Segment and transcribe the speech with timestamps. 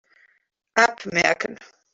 [0.75, 1.57] App merken.